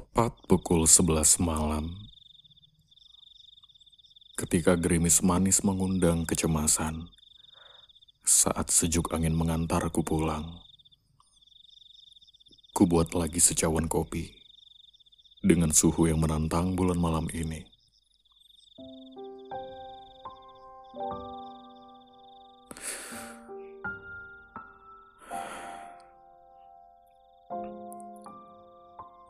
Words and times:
Tepat 0.00 0.32
pukul 0.48 0.88
11 0.88 1.44
malam, 1.44 1.92
ketika 4.32 4.72
gerimis 4.72 5.20
manis 5.20 5.60
mengundang 5.60 6.24
kecemasan, 6.24 7.12
saat 8.24 8.72
sejuk 8.72 9.12
angin 9.12 9.36
mengantarku 9.36 10.00
pulang, 10.00 10.64
ku 12.72 12.88
buat 12.88 13.12
lagi 13.12 13.44
secawan 13.44 13.92
kopi 13.92 14.32
dengan 15.44 15.68
suhu 15.68 16.08
yang 16.08 16.24
menantang 16.24 16.80
bulan 16.80 16.96
malam 16.96 17.28
ini. 17.36 17.68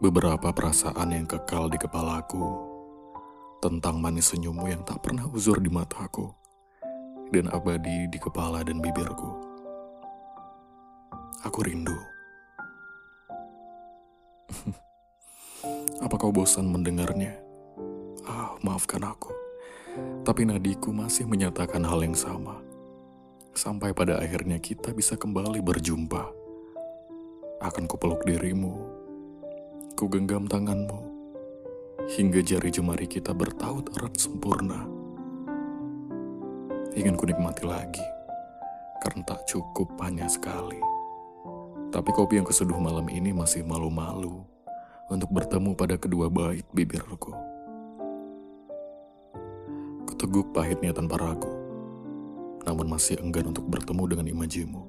Beberapa 0.01 0.49
perasaan 0.49 1.13
yang 1.13 1.29
kekal 1.29 1.69
di 1.69 1.77
kepalaku 1.77 2.57
tentang 3.61 4.01
manis 4.01 4.33
senyummu 4.33 4.73
yang 4.73 4.81
tak 4.81 5.05
pernah 5.05 5.29
uzur 5.29 5.61
di 5.61 5.69
mataku 5.69 6.33
dan 7.29 7.53
abadi 7.53 8.09
di 8.09 8.17
kepala 8.17 8.65
dan 8.65 8.81
bibirku. 8.81 9.29
Aku 11.45 11.61
rindu. 11.61 12.01
Apa 16.09 16.17
kau 16.17 16.33
bosan 16.33 16.73
mendengarnya? 16.73 17.37
Ah, 18.25 18.57
maafkan 18.65 19.05
aku. 19.05 19.37
Tapi 20.25 20.49
nadiku 20.49 20.97
masih 20.97 21.29
menyatakan 21.29 21.85
hal 21.85 22.01
yang 22.01 22.17
sama. 22.17 22.57
Sampai 23.53 23.93
pada 23.93 24.17
akhirnya 24.17 24.65
kita 24.65 24.97
bisa 24.97 25.21
kembali 25.21 25.61
berjumpa. 25.61 26.25
Akan 27.61 27.85
kupeluk 27.85 28.25
dirimu 28.25 29.00
Ku 30.01 30.09
genggam 30.09 30.49
tanganmu 30.49 30.97
hingga 32.17 32.41
jari 32.41 32.73
jemari 32.73 33.05
kita 33.05 33.37
bertaut 33.37 33.85
erat 34.01 34.17
sempurna. 34.17 34.89
Ingin 36.97 37.21
ku 37.21 37.29
nikmati 37.29 37.69
lagi 37.69 38.01
karena 39.05 39.29
tak 39.29 39.45
cukup 39.45 39.93
hanya 40.01 40.25
sekali. 40.25 40.81
Tapi 41.93 42.17
kopi 42.17 42.41
yang 42.41 42.49
keseduh 42.49 42.81
malam 42.81 43.13
ini 43.13 43.37
masih 43.37 43.61
malu-malu 43.61 44.41
untuk 45.13 45.29
bertemu 45.37 45.77
pada 45.77 46.01
kedua 46.01 46.33
bait 46.33 46.65
bibirku. 46.73 47.37
Kuteguk 50.09 50.49
pahitnya 50.57 50.97
tanpa 50.97 51.21
ragu, 51.21 51.53
namun 52.65 52.89
masih 52.89 53.21
enggan 53.21 53.53
untuk 53.53 53.69
bertemu 53.69 54.17
dengan 54.17 54.27
imajimu. 54.33 54.81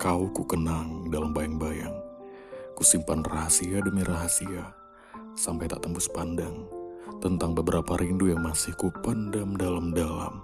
Kau 0.00 0.24
ku 0.32 0.48
kenang 0.48 1.12
dalam 1.12 1.36
bayang-bayang 1.36 2.07
Kusimpan 2.78 3.26
rahasia 3.26 3.82
demi 3.82 4.06
rahasia 4.06 4.70
sampai 5.34 5.66
tak 5.66 5.82
tembus 5.82 6.06
pandang 6.14 6.62
tentang 7.18 7.50
beberapa 7.50 7.98
rindu 7.98 8.30
yang 8.30 8.38
masih 8.38 8.70
kupendam 8.78 9.58
dalam-dalam. 9.58 10.38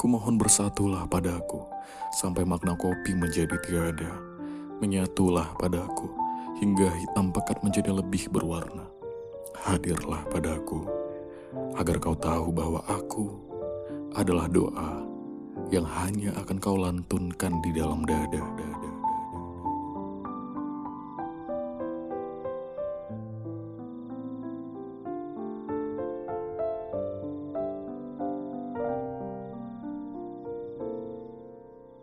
Kumohon 0.00 0.40
bersatulah 0.40 1.04
padaku 1.04 1.68
sampai 2.16 2.48
makna 2.48 2.72
kopi 2.80 3.12
menjadi 3.12 3.60
tiada. 3.60 4.08
Menyatulah 4.80 5.52
padaku 5.60 6.08
hingga 6.64 6.96
hitam 6.96 7.28
pekat 7.28 7.60
menjadi 7.60 7.92
lebih 7.92 8.32
berwarna. 8.32 8.88
Hadirlah 9.68 10.24
padaku 10.32 10.88
agar 11.76 12.00
kau 12.00 12.16
tahu 12.16 12.56
bahwa 12.56 12.80
aku 12.88 13.36
adalah 14.16 14.48
doa 14.48 15.04
yang 15.68 15.84
hanya 15.84 16.32
akan 16.40 16.56
kau 16.56 16.80
lantunkan 16.80 17.60
di 17.60 17.76
dalam 17.76 18.00
dada. 18.08 18.17